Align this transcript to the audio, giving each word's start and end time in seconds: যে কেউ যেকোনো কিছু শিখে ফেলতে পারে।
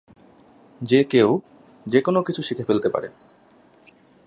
যে 0.81 1.03
কেউ 1.03 1.29
যেকোনো 1.85 2.19
কিছু 2.23 2.41
শিখে 2.41 2.63
ফেলতে 2.63 2.89
পারে। 2.89 3.07